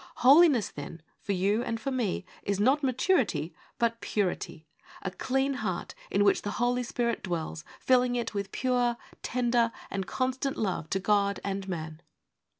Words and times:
Holiness, 0.25 0.69
then, 0.69 1.03
for 1.19 1.33
you 1.33 1.61
and 1.61 1.79
for 1.79 1.91
me, 1.91 2.25
is 2.41 2.59
not 2.59 2.81
maturity, 2.81 3.53
but 3.77 4.01
purity: 4.01 4.65
a 5.03 5.11
clean 5.11 5.53
heart 5.53 5.93
in 6.09 6.23
which 6.23 6.41
the 6.41 6.49
Holy 6.57 6.81
Spirit 6.81 7.21
dwells, 7.21 7.63
filling 7.79 8.15
it 8.15 8.33
with 8.33 8.51
pure, 8.51 8.97
tender, 9.21 9.71
and 9.91 10.07
constant 10.07 10.57
love 10.57 10.89
to 10.89 10.99
God 10.99 11.39
and 11.43 11.69
man. 11.69 12.01